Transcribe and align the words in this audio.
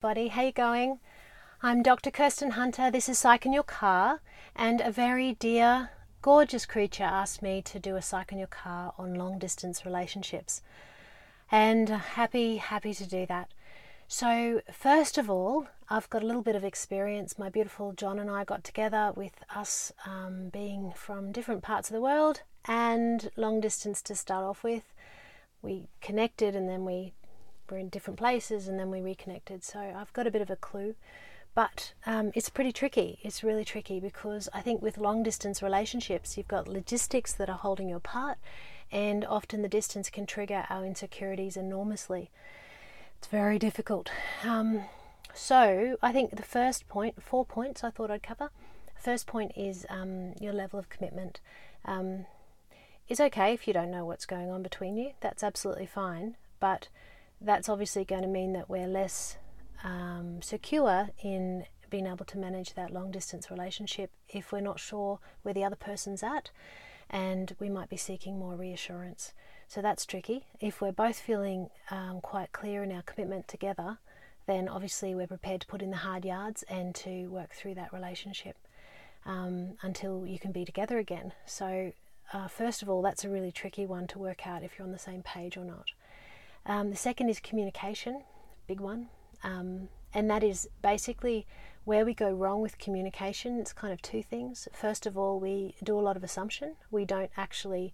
buddy. 0.00 0.28
How 0.28 0.40
you 0.40 0.52
going? 0.52 0.98
I'm 1.62 1.82
Dr. 1.82 2.10
Kirsten 2.10 2.52
Hunter. 2.52 2.90
This 2.90 3.06
is 3.06 3.18
Psych 3.18 3.44
in 3.44 3.52
Your 3.52 3.62
Car, 3.62 4.22
and 4.56 4.80
a 4.80 4.90
very 4.90 5.34
dear, 5.34 5.90
gorgeous 6.22 6.64
creature 6.64 7.04
asked 7.04 7.42
me 7.42 7.60
to 7.60 7.78
do 7.78 7.96
a 7.96 8.02
Psych 8.02 8.32
in 8.32 8.38
Your 8.38 8.46
Car 8.46 8.94
on 8.96 9.12
long 9.14 9.38
distance 9.38 9.84
relationships. 9.84 10.62
And 11.52 11.90
happy, 11.90 12.56
happy 12.56 12.94
to 12.94 13.06
do 13.06 13.26
that. 13.26 13.50
So, 14.08 14.62
first 14.72 15.18
of 15.18 15.28
all, 15.28 15.66
I've 15.90 16.08
got 16.08 16.22
a 16.22 16.26
little 16.26 16.40
bit 16.40 16.56
of 16.56 16.64
experience. 16.64 17.38
My 17.38 17.50
beautiful 17.50 17.92
John 17.92 18.18
and 18.18 18.30
I 18.30 18.44
got 18.44 18.64
together 18.64 19.12
with 19.14 19.44
us 19.54 19.92
um, 20.06 20.48
being 20.48 20.94
from 20.96 21.30
different 21.30 21.62
parts 21.62 21.90
of 21.90 21.94
the 21.94 22.00
world 22.00 22.40
and 22.64 23.30
long 23.36 23.60
distance 23.60 24.00
to 24.02 24.14
start 24.14 24.46
off 24.46 24.64
with. 24.64 24.94
We 25.60 25.88
connected 26.00 26.56
and 26.56 26.70
then 26.70 26.86
we 26.86 27.12
were 27.70 27.78
in 27.78 27.88
different 27.88 28.18
places 28.18 28.68
and 28.68 28.78
then 28.78 28.90
we 28.90 29.00
reconnected. 29.00 29.64
So 29.64 29.78
I've 29.78 30.12
got 30.12 30.26
a 30.26 30.30
bit 30.30 30.42
of 30.42 30.50
a 30.50 30.56
clue. 30.56 30.94
But 31.54 31.94
um, 32.06 32.30
it's 32.34 32.48
pretty 32.48 32.72
tricky. 32.72 33.18
It's 33.22 33.42
really 33.42 33.64
tricky 33.64 33.98
because 33.98 34.48
I 34.52 34.60
think 34.60 34.82
with 34.82 34.98
long 34.98 35.22
distance 35.22 35.62
relationships, 35.62 36.36
you've 36.36 36.48
got 36.48 36.68
logistics 36.68 37.32
that 37.34 37.50
are 37.50 37.58
holding 37.58 37.88
you 37.88 37.96
apart, 37.96 38.38
and 38.92 39.24
often 39.24 39.62
the 39.62 39.68
distance 39.68 40.10
can 40.10 40.26
trigger 40.26 40.64
our 40.70 40.84
insecurities 40.84 41.56
enormously. 41.56 42.30
It's 43.18 43.26
very 43.26 43.58
difficult. 43.58 44.10
Um, 44.44 44.84
so 45.34 45.96
I 46.00 46.12
think 46.12 46.36
the 46.36 46.42
first 46.42 46.88
point, 46.88 47.20
four 47.22 47.44
points 47.44 47.82
I 47.82 47.90
thought 47.90 48.10
I'd 48.10 48.22
cover. 48.22 48.50
First 48.96 49.26
point 49.26 49.52
is 49.56 49.86
um, 49.88 50.34
your 50.40 50.52
level 50.52 50.78
of 50.78 50.88
commitment. 50.88 51.40
Um, 51.84 52.26
it's 53.08 53.20
okay 53.20 53.52
if 53.52 53.66
you 53.66 53.74
don't 53.74 53.90
know 53.90 54.04
what's 54.04 54.24
going 54.24 54.50
on 54.50 54.62
between 54.62 54.96
you. 54.96 55.12
That's 55.20 55.42
absolutely 55.42 55.86
fine. 55.86 56.36
But 56.60 56.88
that's 57.40 57.68
obviously 57.68 58.04
going 58.04 58.22
to 58.22 58.28
mean 58.28 58.52
that 58.52 58.68
we're 58.68 58.86
less 58.86 59.36
um, 59.82 60.42
secure 60.42 61.08
in 61.22 61.64
being 61.88 62.06
able 62.06 62.24
to 62.24 62.38
manage 62.38 62.74
that 62.74 62.92
long 62.92 63.10
distance 63.10 63.50
relationship 63.50 64.10
if 64.28 64.52
we're 64.52 64.60
not 64.60 64.78
sure 64.78 65.18
where 65.42 65.54
the 65.54 65.64
other 65.64 65.76
person's 65.76 66.22
at 66.22 66.50
and 67.10 67.56
we 67.58 67.68
might 67.68 67.88
be 67.88 67.96
seeking 67.96 68.38
more 68.38 68.54
reassurance. 68.54 69.32
So 69.66 69.82
that's 69.82 70.06
tricky. 70.06 70.46
If 70.60 70.80
we're 70.80 70.92
both 70.92 71.18
feeling 71.18 71.70
um, 71.90 72.20
quite 72.22 72.52
clear 72.52 72.82
in 72.82 72.92
our 72.92 73.02
commitment 73.02 73.48
together, 73.48 73.98
then 74.46 74.68
obviously 74.68 75.14
we're 75.14 75.26
prepared 75.26 75.62
to 75.62 75.66
put 75.66 75.82
in 75.82 75.90
the 75.90 75.98
hard 75.98 76.24
yards 76.24 76.62
and 76.64 76.94
to 76.96 77.26
work 77.26 77.52
through 77.52 77.74
that 77.74 77.92
relationship 77.92 78.56
um, 79.26 79.74
until 79.82 80.26
you 80.26 80.38
can 80.38 80.52
be 80.52 80.64
together 80.64 80.98
again. 80.98 81.32
So, 81.46 81.92
uh, 82.32 82.48
first 82.48 82.80
of 82.80 82.88
all, 82.88 83.02
that's 83.02 83.24
a 83.24 83.28
really 83.28 83.50
tricky 83.50 83.86
one 83.86 84.06
to 84.08 84.18
work 84.18 84.46
out 84.46 84.62
if 84.62 84.78
you're 84.78 84.86
on 84.86 84.92
the 84.92 84.98
same 84.98 85.22
page 85.22 85.56
or 85.56 85.64
not. 85.64 85.86
Um, 86.66 86.90
the 86.90 86.96
second 86.96 87.28
is 87.28 87.40
communication, 87.40 88.22
big 88.66 88.80
one. 88.80 89.08
Um, 89.42 89.88
and 90.12 90.30
that 90.30 90.42
is 90.42 90.68
basically 90.82 91.46
where 91.84 92.04
we 92.04 92.14
go 92.14 92.30
wrong 92.30 92.60
with 92.60 92.78
communication. 92.78 93.58
It's 93.58 93.72
kind 93.72 93.92
of 93.92 94.02
two 94.02 94.22
things. 94.22 94.68
First 94.72 95.06
of 95.06 95.16
all, 95.16 95.40
we 95.40 95.74
do 95.82 95.98
a 95.98 96.02
lot 96.02 96.16
of 96.16 96.24
assumption. 96.24 96.74
We 96.90 97.04
don't 97.04 97.30
actually 97.36 97.92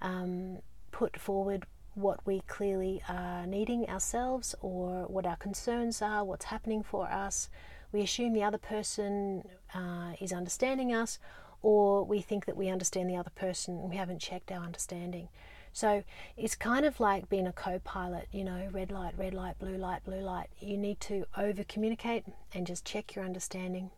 um, 0.00 0.58
put 0.92 1.18
forward 1.18 1.66
what 1.94 2.20
we 2.26 2.40
clearly 2.46 3.02
are 3.08 3.46
needing 3.46 3.88
ourselves 3.88 4.54
or 4.60 5.04
what 5.06 5.26
our 5.26 5.36
concerns 5.36 6.02
are, 6.02 6.24
what's 6.24 6.46
happening 6.46 6.82
for 6.82 7.06
us. 7.08 7.48
We 7.92 8.02
assume 8.02 8.32
the 8.32 8.42
other 8.42 8.58
person 8.58 9.44
uh, 9.74 10.12
is 10.20 10.32
understanding 10.32 10.92
us, 10.92 11.18
or 11.62 12.04
we 12.04 12.20
think 12.20 12.46
that 12.46 12.56
we 12.56 12.68
understand 12.68 13.08
the 13.08 13.16
other 13.16 13.30
person 13.30 13.78
and 13.78 13.88
we 13.88 13.96
haven't 13.96 14.18
checked 14.18 14.50
our 14.50 14.64
understanding. 14.64 15.28
So 15.74 16.04
it's 16.36 16.54
kind 16.54 16.86
of 16.86 17.00
like 17.00 17.28
being 17.28 17.48
a 17.48 17.52
co 17.52 17.80
pilot, 17.80 18.28
you 18.30 18.44
know, 18.44 18.68
red 18.72 18.92
light, 18.92 19.14
red 19.18 19.34
light, 19.34 19.58
blue 19.58 19.76
light, 19.76 20.04
blue 20.04 20.20
light. 20.20 20.48
You 20.60 20.78
need 20.78 21.00
to 21.00 21.26
over 21.36 21.64
communicate 21.64 22.24
and 22.54 22.64
just 22.66 22.84
check 22.84 23.14
your 23.14 23.24
understanding. 23.24 23.90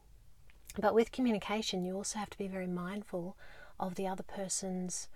But 0.78 0.94
with 0.94 1.12
communication, 1.12 1.84
you 1.84 1.94
also 1.94 2.18
have 2.18 2.30
to 2.30 2.38
be 2.38 2.48
very 2.48 2.66
mindful 2.66 3.36
of 3.78 3.94
the 3.94 4.08
other 4.08 4.22
person's 4.22 5.08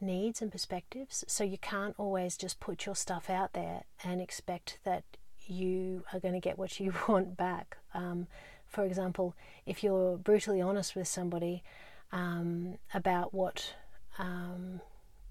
needs 0.00 0.40
and 0.40 0.52
perspectives. 0.52 1.24
So 1.26 1.42
you 1.42 1.58
can't 1.58 1.96
always 1.98 2.36
just 2.36 2.60
put 2.60 2.86
your 2.86 2.94
stuff 2.94 3.28
out 3.28 3.52
there 3.52 3.82
and 4.04 4.20
expect 4.20 4.78
that 4.84 5.02
you 5.46 6.04
are 6.12 6.20
going 6.20 6.34
to 6.34 6.40
get 6.40 6.58
what 6.58 6.78
you 6.78 6.94
want 7.08 7.36
back. 7.36 7.78
Um, 7.92 8.28
for 8.68 8.84
example, 8.84 9.34
if 9.66 9.82
you're 9.82 10.16
brutally 10.16 10.60
honest 10.60 10.94
with 10.94 11.08
somebody 11.08 11.64
um, 12.12 12.78
about 12.92 13.34
what 13.34 13.74
um, 14.16 14.80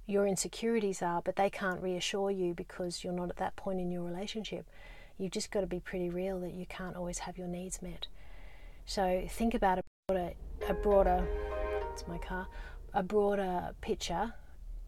your 0.05 0.27
insecurities 0.27 1.01
are, 1.01 1.21
but 1.21 1.35
they 1.35 1.49
can't 1.49 1.81
reassure 1.81 2.31
you 2.31 2.53
because 2.53 3.03
you're 3.03 3.13
not 3.13 3.29
at 3.29 3.37
that 3.37 3.55
point 3.55 3.79
in 3.79 3.91
your 3.91 4.03
relationship. 4.03 4.65
You've 5.17 5.31
just 5.31 5.51
got 5.51 5.61
to 5.61 5.67
be 5.67 5.79
pretty 5.79 6.09
real 6.09 6.39
that 6.41 6.53
you 6.53 6.65
can't 6.65 6.95
always 6.95 7.19
have 7.19 7.37
your 7.37 7.47
needs 7.47 7.81
met. 7.81 8.07
So 8.85 9.25
think 9.29 9.53
about 9.53 9.79
a 9.79 9.83
broader, 10.07 10.33
a 10.67 10.73
broader 10.73 11.27
it's 11.93 12.07
my 12.07 12.17
car, 12.17 12.47
a 12.93 13.03
broader 13.03 13.75
picture. 13.81 14.33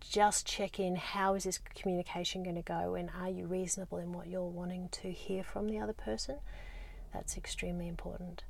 Just 0.02 0.46
check 0.46 0.80
in 0.80 0.96
how 0.96 1.36
is 1.36 1.46
this 1.46 1.60
communication 1.76 2.44
going 2.44 2.56
to 2.56 2.62
go 2.62 2.96
and 2.96 3.10
are 3.20 3.30
you 3.30 3.46
reasonable 3.46 4.00
in 4.00 4.12
what 4.12 4.28
you're 4.28 4.44
wanting 4.44 4.90
to 4.90 5.12
hear 5.12 5.44
from 5.44 5.68
the 5.68 5.80
other 5.80 5.94
person? 5.94 6.38
That's 7.14 7.38
extremely 7.38 7.88
important. 7.88 8.44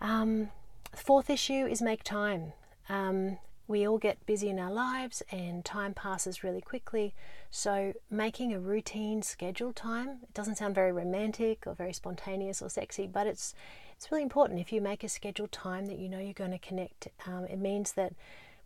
Um, 0.00 0.50
fourth 0.94 1.28
issue 1.30 1.66
is 1.66 1.82
make 1.82 2.02
time. 2.02 2.52
Um, 2.88 3.38
we 3.70 3.86
all 3.86 3.98
get 3.98 4.26
busy 4.26 4.48
in 4.48 4.58
our 4.58 4.72
lives 4.72 5.22
and 5.30 5.64
time 5.64 5.94
passes 5.94 6.42
really 6.42 6.60
quickly. 6.60 7.14
So, 7.52 7.92
making 8.10 8.52
a 8.52 8.58
routine 8.58 9.22
scheduled 9.22 9.76
time, 9.76 10.18
it 10.24 10.34
doesn't 10.34 10.56
sound 10.56 10.74
very 10.74 10.90
romantic 10.90 11.68
or 11.68 11.74
very 11.74 11.92
spontaneous 11.92 12.60
or 12.60 12.68
sexy, 12.68 13.06
but 13.06 13.28
it's 13.28 13.54
it's 13.94 14.10
really 14.10 14.24
important. 14.24 14.58
If 14.58 14.72
you 14.72 14.80
make 14.80 15.04
a 15.04 15.08
scheduled 15.08 15.52
time 15.52 15.86
that 15.86 16.00
you 16.00 16.08
know 16.08 16.18
you're 16.18 16.32
going 16.32 16.50
to 16.50 16.58
connect, 16.58 17.08
um, 17.28 17.44
it 17.44 17.60
means 17.60 17.92
that 17.92 18.12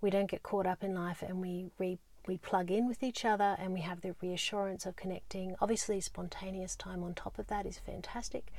we 0.01 0.09
don't 0.09 0.31
get 0.31 0.43
caught 0.43 0.67
up 0.67 0.83
in 0.83 0.95
life 0.95 1.23
and 1.23 1.39
we 1.39 1.67
re, 1.77 1.99
we 2.27 2.39
plug 2.39 2.71
in 2.71 2.89
with 2.89 3.03
each 3.03 3.27
other 3.27 3.57
and 3.59 3.75
we 3.75 3.81
have 3.81 4.01
the 4.01 4.15
reassurance 4.23 4.87
of 4.87 4.97
connecting. 4.97 5.55
Obviously, 5.61 6.01
spontaneous 6.01 6.77
time 6.77 7.03
on 7.03 7.13
top 7.13 7.39
of 7.39 7.49
that 7.49 7.67
is 7.67 7.77
fantastic, 7.77 8.55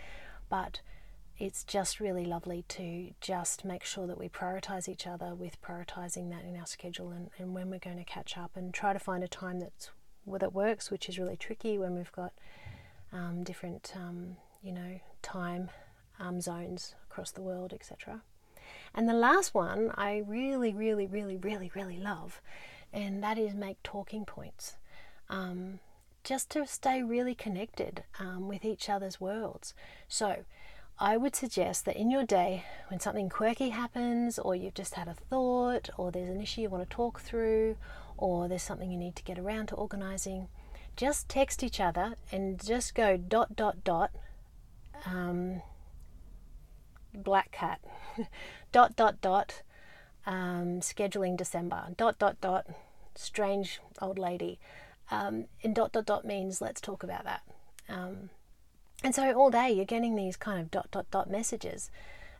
but 0.47 0.81
it's 1.37 1.63
just 1.63 1.99
really 1.99 2.25
lovely 2.25 2.63
to 2.69 3.11
just 3.19 3.65
make 3.65 3.83
sure 3.83 4.07
that 4.07 4.17
we 4.17 4.29
prioritize 4.29 4.87
each 4.87 5.05
other 5.05 5.35
with 5.35 5.61
prioritizing 5.61 6.29
that 6.29 6.45
in 6.45 6.55
our 6.57 6.65
schedule 6.65 7.11
and, 7.11 7.29
and 7.37 7.53
when 7.53 7.69
we're 7.69 7.79
going 7.79 7.97
to 7.97 8.05
catch 8.05 8.37
up 8.37 8.51
and 8.55 8.73
try 8.73 8.93
to 8.93 8.99
find 8.99 9.23
a 9.23 9.27
time 9.27 9.59
that's 9.59 9.89
that 10.27 10.53
works, 10.53 10.89
which 10.89 11.07
is 11.07 11.19
really 11.19 11.37
tricky 11.37 11.77
when 11.77 11.93
we've 11.93 12.11
got 12.11 12.33
um, 13.13 13.43
different, 13.43 13.93
um, 13.95 14.37
you 14.63 14.71
know, 14.71 14.99
time 15.21 15.69
um, 16.19 16.41
zones 16.41 16.95
across 17.09 17.31
the 17.31 17.41
world, 17.41 17.73
etc. 17.73 18.21
And 18.93 19.07
the 19.07 19.13
last 19.13 19.53
one 19.53 19.91
I 19.95 20.23
really, 20.25 20.73
really, 20.73 21.05
really, 21.05 21.37
really, 21.37 21.71
really 21.75 21.97
love, 21.97 22.41
and 22.91 23.21
that 23.23 23.37
is 23.37 23.53
make 23.53 23.81
talking 23.83 24.25
points. 24.25 24.77
Um, 25.29 25.79
just 26.23 26.49
to 26.51 26.65
stay 26.65 27.03
really 27.03 27.35
connected 27.35 28.03
um, 28.19 28.47
with 28.47 28.65
each 28.65 28.89
other's 28.89 29.21
worlds. 29.21 29.75
So, 30.07 30.43
I 30.97 31.17
would 31.17 31.35
suggest 31.35 31.83
that 31.85 31.97
in 31.97 32.09
your 32.09 32.23
day, 32.23 32.63
when 32.87 33.01
something 33.01 33.27
quirky 33.27 33.69
happens, 33.69 34.39
or 34.39 34.55
you've 34.55 34.73
just 34.73 34.93
had 34.93 35.09
a 35.09 35.13
thought, 35.13 35.89
or 35.97 36.09
there's 36.09 36.29
an 36.29 36.41
issue 36.41 36.61
you 36.61 36.69
want 36.69 36.89
to 36.89 36.95
talk 36.95 37.19
through, 37.19 37.75
or 38.17 38.47
there's 38.47 38.63
something 38.63 38.89
you 38.89 38.97
need 38.97 39.15
to 39.17 39.23
get 39.23 39.37
around 39.37 39.67
to 39.67 39.75
organizing, 39.75 40.47
just 40.95 41.27
text 41.27 41.63
each 41.63 41.81
other 41.81 42.15
and 42.31 42.63
just 42.63 42.95
go 42.95 43.17
dot 43.17 43.57
dot 43.57 43.83
dot 43.83 44.11
um, 45.05 45.61
black 47.13 47.51
cat. 47.51 47.79
Dot 48.71 48.95
dot 48.95 49.21
dot 49.21 49.61
um, 50.25 50.79
scheduling 50.79 51.35
December. 51.37 51.87
Dot 51.97 52.17
dot 52.19 52.39
dot 52.41 52.67
strange 53.15 53.79
old 54.01 54.17
lady. 54.17 54.59
Um, 55.11 55.45
and 55.63 55.75
dot 55.75 55.91
dot 55.91 56.05
dot 56.05 56.25
means 56.25 56.61
let's 56.61 56.81
talk 56.81 57.03
about 57.03 57.25
that. 57.25 57.41
And 59.05 59.13
so 59.13 59.31
all 59.33 59.51
day 59.51 59.71
you're 59.71 59.85
getting 59.85 60.15
these 60.15 60.35
kind 60.35 60.59
of 60.59 60.71
dot, 60.71 60.89
dot, 60.89 61.05
dot 61.11 61.29
messages 61.29 61.91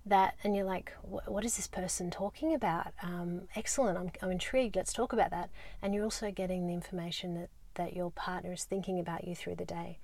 that, 0.03 0.33
and 0.43 0.55
you're 0.55 0.65
like, 0.65 0.93
what 1.03 1.45
is 1.45 1.57
this 1.57 1.67
person 1.67 2.09
talking 2.09 2.55
about? 2.55 2.87
Um, 3.03 3.43
excellent, 3.55 3.99
I'm, 3.99 4.09
I'm 4.19 4.31
intrigued, 4.31 4.75
let's 4.75 4.91
talk 4.91 5.13
about 5.13 5.29
that. 5.29 5.51
And 5.83 5.93
you're 5.93 6.03
also 6.03 6.31
getting 6.31 6.65
the 6.65 6.73
information 6.73 7.35
that, 7.35 7.49
that 7.75 7.95
your 7.95 8.09
partner 8.09 8.51
is 8.51 8.63
thinking 8.63 8.99
about 8.99 9.27
you 9.27 9.35
through 9.35 9.57
the 9.57 9.63
day. 9.63 9.99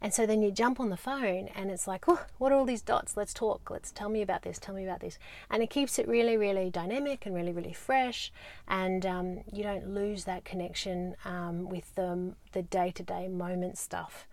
And 0.00 0.14
so 0.14 0.24
then 0.24 0.40
you 0.40 0.52
jump 0.52 0.78
on 0.78 0.90
the 0.90 0.96
phone 0.96 1.48
and 1.52 1.68
it's 1.68 1.88
like, 1.88 2.04
oh, 2.06 2.24
what 2.38 2.52
are 2.52 2.54
all 2.54 2.64
these 2.64 2.80
dots? 2.80 3.16
Let's 3.16 3.34
talk. 3.34 3.68
Let's 3.68 3.90
tell 3.90 4.08
me 4.08 4.22
about 4.22 4.42
this. 4.42 4.60
Tell 4.60 4.76
me 4.76 4.84
about 4.84 5.00
this. 5.00 5.18
And 5.50 5.64
it 5.64 5.70
keeps 5.70 5.98
it 5.98 6.06
really, 6.06 6.36
really 6.36 6.70
dynamic 6.70 7.26
and 7.26 7.34
really, 7.34 7.50
really 7.50 7.72
fresh. 7.72 8.32
And 8.68 9.04
um, 9.04 9.40
you 9.52 9.64
don't 9.64 9.88
lose 9.88 10.26
that 10.26 10.44
connection 10.44 11.16
um, 11.24 11.68
with 11.68 11.92
the, 11.96 12.34
the 12.52 12.62
day-to-day 12.62 13.26
moment 13.26 13.78
stuff, 13.78 14.28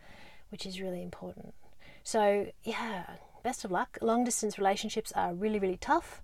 which 0.50 0.68
is 0.68 0.80
really 0.80 1.01
important. 1.01 1.56
So, 2.03 2.48
yeah, 2.63 3.06
best 3.44 3.63
of 3.65 3.71
luck. 3.71 3.98
Long 4.01 4.24
distance 4.24 4.57
relationships 4.57 5.12
are 5.15 5.33
really, 5.33 5.59
really 5.59 5.77
tough. 5.77 6.21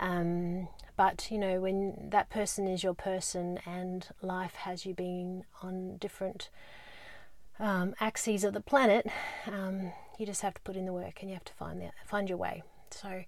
Um, 0.00 0.68
but, 0.96 1.28
you 1.30 1.38
know, 1.38 1.60
when 1.60 2.08
that 2.10 2.28
person 2.28 2.66
is 2.66 2.82
your 2.82 2.94
person 2.94 3.58
and 3.64 4.08
life 4.20 4.54
has 4.56 4.84
you 4.84 4.94
being 4.94 5.44
on 5.62 5.96
different 5.98 6.50
um, 7.58 7.94
axes 8.00 8.44
of 8.44 8.52
the 8.52 8.60
planet, 8.60 9.06
um, 9.46 9.92
You 10.18 10.26
just 10.26 10.42
have 10.42 10.54
to 10.54 10.60
put 10.60 10.76
in 10.76 10.86
the 10.86 10.92
work 10.92 11.18
and 11.20 11.30
you 11.30 11.34
have 11.34 11.44
to 11.46 11.52
find 11.54 11.80
the, 11.80 11.90
find 12.06 12.28
your 12.28 12.38
way. 12.38 12.62
So 12.90 13.24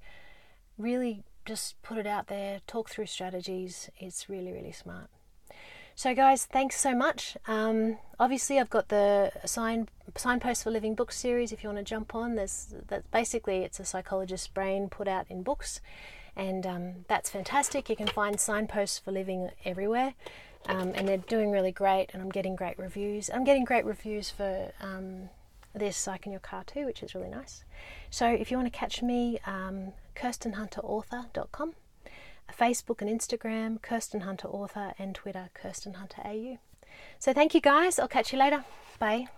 really 0.79 1.25
just 1.45 1.81
put 1.83 1.99
it 1.99 2.07
out 2.07 2.29
there, 2.29 2.61
talk 2.67 2.89
through 2.89 3.07
strategies. 3.07 3.91
It's 3.99 4.29
really, 4.29 4.53
really 4.53 4.73
smart. 4.73 5.09
So, 5.97 6.15
guys, 6.15 6.45
thanks 6.45 6.81
so 6.81 6.95
much. 6.95 7.37
Um, 7.47 7.99
obviously, 8.19 8.59
I've 8.59 8.71
got 8.71 8.89
the 8.89 9.33
sign 9.45 9.89
signpost 10.17 10.65
for 10.65 10.71
living 10.71 10.95
book 10.95 11.13
series. 11.13 11.53
If 11.53 11.63
you 11.63 11.69
want 11.69 11.79
to 11.79 11.85
jump 11.85 12.15
on, 12.15 12.37
there's. 12.37 12.75
Basically, 13.13 13.59
it's 13.59 13.81
a 13.81 13.85
psychologist's 13.85 14.49
brain 14.49 14.89
put 14.89 15.09
out 15.09 15.27
in 15.29 15.43
books, 15.43 15.81
and 16.37 16.67
um, 16.67 17.05
that's 17.09 17.31
fantastic. 17.31 17.89
You 17.89 17.97
can 17.97 18.07
find 18.07 18.39
signposts 18.39 18.99
for 18.99 19.13
living 19.13 19.51
everywhere, 19.65 20.15
um, 20.69 20.93
and 20.95 21.09
they're 21.09 21.17
doing 21.19 21.51
really 21.51 21.73
great. 21.73 22.09
And 22.13 22.23
I'm 22.23 22.31
getting 22.31 22.57
great 22.57 22.79
reviews. 22.79 23.31
I'm 23.33 23.45
getting 23.45 23.65
great 23.65 23.85
reviews 23.85 24.31
for 24.31 24.73
um, 24.81 25.31
this 25.75 25.97
Psych 25.97 26.27
in 26.27 26.33
Your 26.33 26.41
Car 26.41 26.65
too, 26.65 26.87
which 26.87 27.03
is 27.03 27.15
really 27.15 27.31
nice. 27.31 27.65
So, 28.11 28.29
if 28.29 28.51
you 28.51 28.57
want 28.57 28.73
to 28.73 28.79
catch 28.79 29.03
me, 29.03 29.39
um, 29.47 29.93
KirstenHunterAuthor.com. 30.17 31.75
Facebook 32.53 33.01
and 33.01 33.09
Instagram, 33.09 33.81
Kirsten 33.81 34.21
Hunter 34.21 34.49
Author, 34.49 34.93
and 34.99 35.15
Twitter, 35.15 35.49
Kirsten 35.55 35.95
Hunter 35.95 36.23
AU. 36.25 36.59
So 37.19 37.33
thank 37.33 37.55
you 37.55 37.61
guys. 37.61 37.99
I'll 37.99 38.09
catch 38.09 38.33
you 38.33 38.39
later. 38.39 38.65
Bye. 38.99 39.29